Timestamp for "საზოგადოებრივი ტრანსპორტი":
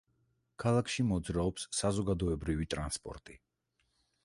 1.81-3.39